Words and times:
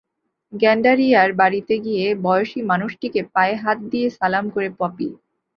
গেন্ডারিয়ার 0.53 1.29
বাড়িতে 1.33 1.73
গিয়ে 1.85 2.05
বয়সী 2.23 2.59
মানুষটিকে 2.71 3.21
পায়ে 3.33 3.55
হাত 3.63 3.77
দিয়ে 3.91 4.07
সালাম 4.17 4.45
করে 4.55 4.69
পপি। 4.79 5.09